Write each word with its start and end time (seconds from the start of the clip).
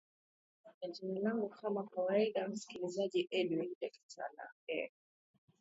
na 0.81 0.87
jina 0.89 1.19
langu 1.19 1.49
kama 1.49 1.83
kawaida 1.83 2.47
msikilizaji 2.47 3.27
edwin 3.31 3.71
ndeketela 3.77 4.49
eeh 4.67 4.91